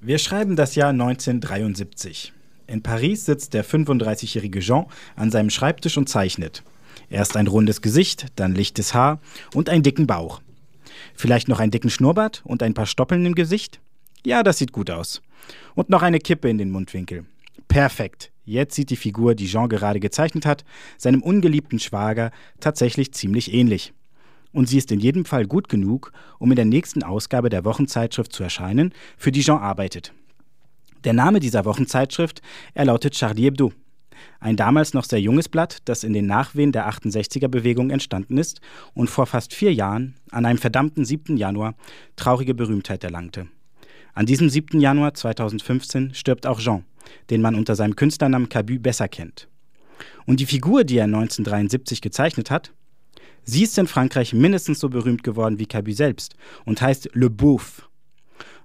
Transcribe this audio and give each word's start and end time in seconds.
Wir 0.00 0.18
schreiben 0.18 0.54
das 0.54 0.76
Jahr 0.76 0.90
1973. 0.90 2.32
In 2.68 2.84
Paris 2.84 3.24
sitzt 3.24 3.52
der 3.52 3.64
35-jährige 3.64 4.60
Jean 4.60 4.86
an 5.16 5.32
seinem 5.32 5.50
Schreibtisch 5.50 5.98
und 5.98 6.08
zeichnet. 6.08 6.62
Erst 7.10 7.36
ein 7.36 7.48
rundes 7.48 7.82
Gesicht, 7.82 8.26
dann 8.36 8.54
lichtes 8.54 8.94
Haar 8.94 9.20
und 9.54 9.68
einen 9.68 9.82
dicken 9.82 10.06
Bauch. 10.06 10.40
Vielleicht 11.16 11.48
noch 11.48 11.58
einen 11.58 11.72
dicken 11.72 11.90
Schnurrbart 11.90 12.42
und 12.44 12.62
ein 12.62 12.74
paar 12.74 12.86
Stoppeln 12.86 13.26
im 13.26 13.34
Gesicht? 13.34 13.80
Ja, 14.24 14.44
das 14.44 14.58
sieht 14.58 14.70
gut 14.70 14.88
aus. 14.88 15.20
Und 15.74 15.90
noch 15.90 16.02
eine 16.02 16.20
Kippe 16.20 16.48
in 16.48 16.58
den 16.58 16.70
Mundwinkel. 16.70 17.24
Perfekt. 17.66 18.30
Jetzt 18.44 18.76
sieht 18.76 18.90
die 18.90 18.96
Figur, 18.96 19.34
die 19.34 19.48
Jean 19.48 19.68
gerade 19.68 19.98
gezeichnet 19.98 20.46
hat, 20.46 20.64
seinem 20.96 21.22
ungeliebten 21.22 21.80
Schwager 21.80 22.30
tatsächlich 22.60 23.12
ziemlich 23.14 23.52
ähnlich. 23.52 23.92
Und 24.52 24.68
sie 24.68 24.78
ist 24.78 24.90
in 24.90 25.00
jedem 25.00 25.24
Fall 25.24 25.46
gut 25.46 25.68
genug, 25.68 26.12
um 26.38 26.50
in 26.50 26.56
der 26.56 26.64
nächsten 26.64 27.02
Ausgabe 27.02 27.48
der 27.48 27.64
Wochenzeitschrift 27.64 28.32
zu 28.32 28.42
erscheinen, 28.42 28.92
für 29.16 29.32
die 29.32 29.42
Jean 29.42 29.58
arbeitet. 29.58 30.12
Der 31.04 31.12
Name 31.12 31.38
dieser 31.40 31.64
Wochenzeitschrift, 31.64 32.42
er 32.74 32.86
lautet 32.86 33.14
Charlie 33.14 33.44
Hebdo. 33.44 33.72
Ein 34.40 34.56
damals 34.56 34.94
noch 34.94 35.04
sehr 35.04 35.20
junges 35.20 35.48
Blatt, 35.48 35.78
das 35.84 36.02
in 36.02 36.12
den 36.12 36.26
Nachwehen 36.26 36.72
der 36.72 36.88
68er-Bewegung 36.90 37.90
entstanden 37.90 38.36
ist 38.36 38.60
und 38.94 39.08
vor 39.08 39.26
fast 39.26 39.54
vier 39.54 39.72
Jahren, 39.72 40.14
an 40.30 40.44
einem 40.44 40.58
verdammten 40.58 41.04
7. 41.04 41.36
Januar, 41.36 41.74
traurige 42.16 42.54
Berühmtheit 42.54 43.04
erlangte. 43.04 43.46
An 44.14 44.26
diesem 44.26 44.48
7. 44.48 44.80
Januar 44.80 45.14
2015 45.14 46.14
stirbt 46.14 46.46
auch 46.46 46.58
Jean, 46.58 46.84
den 47.30 47.40
man 47.40 47.54
unter 47.54 47.76
seinem 47.76 47.94
Künstlernamen 47.94 48.48
Cabu 48.48 48.80
besser 48.80 49.06
kennt. 49.06 49.46
Und 50.26 50.40
die 50.40 50.46
Figur, 50.46 50.84
die 50.84 50.98
er 50.98 51.04
1973 51.04 52.00
gezeichnet 52.00 52.50
hat, 52.50 52.72
sie 53.48 53.62
ist 53.62 53.78
in 53.78 53.86
Frankreich 53.86 54.34
mindestens 54.34 54.78
so 54.78 54.90
berühmt 54.90 55.22
geworden 55.24 55.58
wie 55.58 55.66
Cabu 55.66 55.92
selbst 55.92 56.34
und 56.66 56.82
heißt 56.82 57.10
Le 57.14 57.30
Beauf. 57.30 57.88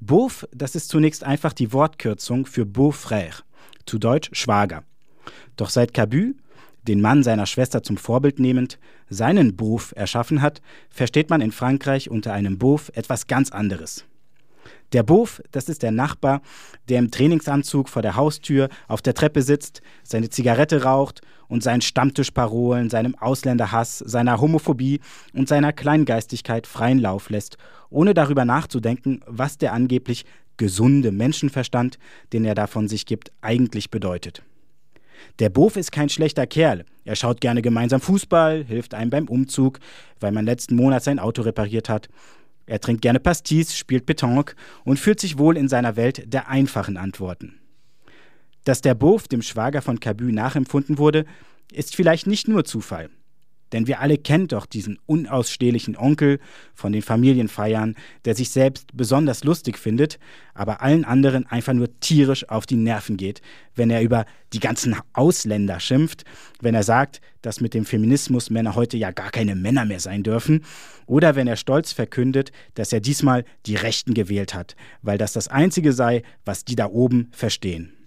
Beauf, 0.00 0.46
das 0.52 0.76
ist 0.76 0.88
zunächst 0.88 1.24
einfach 1.24 1.52
die 1.52 1.72
Wortkürzung 1.72 2.46
für 2.46 2.64
Beau-Frère, 2.64 3.42
zu 3.86 3.98
Deutsch 3.98 4.30
Schwager. 4.32 4.84
Doch 5.56 5.70
seit 5.70 5.92
Cabu, 5.92 6.34
den 6.86 7.00
Mann 7.00 7.24
seiner 7.24 7.46
Schwester 7.46 7.82
zum 7.82 7.96
Vorbild 7.96 8.38
nehmend, 8.38 8.78
seinen 9.10 9.56
Beauf 9.56 9.92
erschaffen 9.96 10.40
hat, 10.42 10.62
versteht 10.90 11.28
man 11.28 11.40
in 11.40 11.50
Frankreich 11.50 12.08
unter 12.08 12.32
einem 12.32 12.58
Beauf 12.58 12.92
etwas 12.94 13.26
ganz 13.26 13.50
anderes. 13.50 14.04
Der 14.92 15.02
Beauf, 15.02 15.42
das 15.50 15.68
ist 15.68 15.82
der 15.82 15.90
Nachbar, 15.90 16.40
der 16.88 16.98
im 16.98 17.10
Trainingsanzug 17.10 17.88
vor 17.88 18.00
der 18.00 18.16
Haustür 18.16 18.68
auf 18.86 19.02
der 19.02 19.14
Treppe 19.14 19.42
sitzt, 19.42 19.82
seine 20.02 20.30
Zigarette 20.30 20.82
raucht 20.82 21.20
und 21.48 21.62
seinen 21.62 21.82
Stammtischparolen, 21.82 22.88
seinem 22.88 23.14
Ausländerhass, 23.14 23.98
seiner 23.98 24.40
Homophobie 24.40 25.00
und 25.34 25.48
seiner 25.48 25.74
Kleingeistigkeit 25.74 26.66
freien 26.66 26.98
Lauf 26.98 27.28
lässt, 27.28 27.58
ohne 27.90 28.14
darüber 28.14 28.46
nachzudenken, 28.46 29.20
was 29.26 29.58
der 29.58 29.74
angeblich 29.74 30.24
gesunde 30.56 31.12
Menschenverstand, 31.12 31.98
den 32.32 32.44
er 32.44 32.54
da 32.54 32.66
von 32.66 32.88
sich 32.88 33.04
gibt, 33.04 33.30
eigentlich 33.42 33.90
bedeutet. 33.90 34.42
Der 35.38 35.50
Bof 35.50 35.76
ist 35.76 35.92
kein 35.92 36.08
schlechter 36.08 36.46
Kerl. 36.46 36.84
Er 37.04 37.16
schaut 37.16 37.40
gerne 37.40 37.62
gemeinsam 37.62 38.00
Fußball, 38.00 38.64
hilft 38.64 38.94
einem 38.94 39.10
beim 39.10 39.28
Umzug, 39.28 39.80
weil 40.20 40.32
man 40.32 40.44
letzten 40.44 40.76
Monat 40.76 41.02
sein 41.02 41.18
Auto 41.18 41.42
repariert 41.42 41.88
hat. 41.88 42.08
Er 42.68 42.80
trinkt 42.80 43.00
gerne 43.00 43.18
Pastis, 43.18 43.76
spielt 43.76 44.04
Petanque 44.04 44.54
und 44.84 44.98
fühlt 44.98 45.20
sich 45.20 45.38
wohl 45.38 45.56
in 45.56 45.68
seiner 45.68 45.96
Welt 45.96 46.30
der 46.32 46.48
einfachen 46.48 46.98
Antworten. 46.98 47.58
Dass 48.64 48.82
der 48.82 48.94
Bof 48.94 49.26
dem 49.26 49.40
Schwager 49.40 49.80
von 49.80 50.00
Cabu 50.00 50.24
nachempfunden 50.24 50.98
wurde, 50.98 51.24
ist 51.72 51.96
vielleicht 51.96 52.26
nicht 52.26 52.46
nur 52.46 52.64
Zufall. 52.64 53.08
Denn 53.72 53.86
wir 53.86 54.00
alle 54.00 54.18
kennen 54.18 54.48
doch 54.48 54.66
diesen 54.66 54.98
unausstehlichen 55.06 55.96
Onkel 55.96 56.38
von 56.74 56.92
den 56.92 57.02
Familienfeiern, 57.02 57.96
der 58.24 58.34
sich 58.34 58.50
selbst 58.50 58.96
besonders 58.96 59.44
lustig 59.44 59.78
findet, 59.78 60.18
aber 60.54 60.82
allen 60.82 61.04
anderen 61.04 61.46
einfach 61.46 61.74
nur 61.74 61.88
tierisch 62.00 62.48
auf 62.48 62.66
die 62.66 62.76
Nerven 62.76 63.16
geht, 63.16 63.42
wenn 63.74 63.90
er 63.90 64.02
über 64.02 64.24
die 64.52 64.60
ganzen 64.60 64.96
Ausländer 65.12 65.80
schimpft, 65.80 66.24
wenn 66.60 66.74
er 66.74 66.82
sagt, 66.82 67.20
dass 67.42 67.60
mit 67.60 67.74
dem 67.74 67.84
Feminismus 67.84 68.50
Männer 68.50 68.74
heute 68.74 68.96
ja 68.96 69.10
gar 69.10 69.30
keine 69.30 69.54
Männer 69.54 69.84
mehr 69.84 70.00
sein 70.00 70.22
dürfen, 70.22 70.64
oder 71.06 71.36
wenn 71.36 71.46
er 71.46 71.56
stolz 71.56 71.92
verkündet, 71.92 72.52
dass 72.74 72.92
er 72.92 73.00
diesmal 73.00 73.44
die 73.66 73.76
Rechten 73.76 74.14
gewählt 74.14 74.54
hat, 74.54 74.76
weil 75.02 75.18
das 75.18 75.32
das 75.32 75.48
Einzige 75.48 75.92
sei, 75.92 76.22
was 76.44 76.64
die 76.64 76.76
da 76.76 76.86
oben 76.86 77.28
verstehen. 77.32 77.97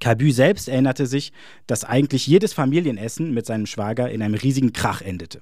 Cabu 0.00 0.30
selbst 0.30 0.68
erinnerte 0.68 1.06
sich, 1.06 1.32
dass 1.66 1.84
eigentlich 1.84 2.26
jedes 2.26 2.52
Familienessen 2.52 3.32
mit 3.32 3.46
seinem 3.46 3.66
Schwager 3.66 4.10
in 4.10 4.22
einem 4.22 4.34
riesigen 4.34 4.72
Krach 4.72 5.00
endete. 5.00 5.40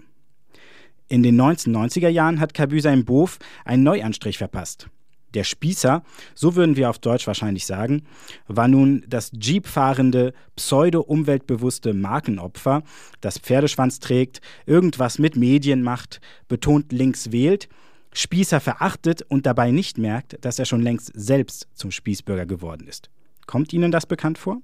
In 1.09 1.23
den 1.23 1.41
1990er 1.41 2.09
Jahren 2.09 2.41
hat 2.41 2.55
Cabu 2.55 2.81
seinem 2.81 3.05
Bof 3.05 3.39
einen 3.65 3.83
Neuanstrich 3.83 4.39
verpasst. 4.39 4.89
Der 5.35 5.45
Spießer, 5.45 6.03
so 6.35 6.57
würden 6.57 6.77
wir 6.77 6.89
auf 6.89 6.99
Deutsch 6.99 7.27
wahrscheinlich 7.27 7.67
sagen, 7.67 8.05
war 8.47 8.69
nun 8.69 9.05
das 9.07 9.31
Jeep-fahrende, 9.39 10.33
pseudo-umweltbewusste 10.57 11.93
Markenopfer, 11.93 12.83
das 13.21 13.39
Pferdeschwanz 13.39 14.01
trägt, 14.01 14.41
irgendwas 14.65 15.19
mit 15.19 15.37
Medien 15.37 15.83
macht, 15.83 16.21
betont 16.49 16.91
links 16.91 17.33
wählt, 17.33 17.69
Spießer 18.15 18.61
verachtet 18.61 19.23
und 19.29 19.45
dabei 19.45 19.73
nicht 19.73 19.99
merkt, 19.99 20.43
dass 20.43 20.59
er 20.59 20.65
schon 20.65 20.81
längst 20.81 21.13
selbst 21.15 21.69
zum 21.75 21.91
Spießbürger 21.91 22.47
geworden 22.47 22.89
ist. 22.89 23.11
Kommt 23.47 23.73
Ihnen 23.73 23.93
das 23.93 24.07
bekannt 24.07 24.39
vor? 24.39 24.61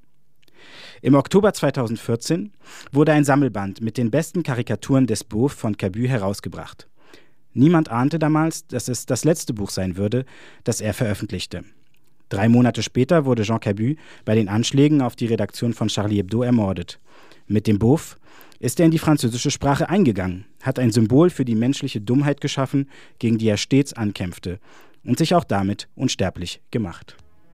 Im 1.00 1.14
Oktober 1.14 1.52
2014 1.52 2.52
wurde 2.92 3.12
ein 3.12 3.24
Sammelband 3.24 3.80
mit 3.80 3.96
den 3.96 4.10
besten 4.10 4.42
Karikaturen 4.42 5.06
des 5.06 5.24
Beauf 5.24 5.52
von 5.52 5.76
Cabu 5.76 6.06
herausgebracht. 6.06 6.88
Niemand 7.54 7.90
ahnte 7.90 8.18
damals, 8.18 8.66
dass 8.66 8.88
es 8.88 9.06
das 9.06 9.24
letzte 9.24 9.52
Buch 9.52 9.70
sein 9.70 9.96
würde, 9.96 10.24
das 10.64 10.80
er 10.80 10.94
veröffentlichte. 10.94 11.64
Drei 12.28 12.48
Monate 12.48 12.82
später 12.82 13.26
wurde 13.26 13.42
Jean 13.42 13.60
Cabu 13.60 13.94
bei 14.24 14.34
den 14.34 14.48
Anschlägen 14.48 15.02
auf 15.02 15.16
die 15.16 15.26
Redaktion 15.26 15.74
von 15.74 15.88
Charlie 15.88 16.16
Hebdo 16.16 16.42
ermordet. 16.42 16.98
Mit 17.46 17.66
dem 17.66 17.78
Beauf 17.78 18.16
ist 18.58 18.80
er 18.80 18.86
in 18.86 18.92
die 18.92 18.98
französische 18.98 19.50
Sprache 19.50 19.90
eingegangen, 19.90 20.46
hat 20.62 20.78
ein 20.78 20.92
Symbol 20.92 21.28
für 21.28 21.44
die 21.44 21.56
menschliche 21.56 22.00
Dummheit 22.00 22.40
geschaffen, 22.40 22.88
gegen 23.18 23.36
die 23.36 23.48
er 23.48 23.56
stets 23.58 23.92
ankämpfte, 23.92 24.60
und 25.04 25.18
sich 25.18 25.34
auch 25.34 25.44
damit 25.44 25.88
unsterblich 25.94 26.62
gemacht. 26.70 27.16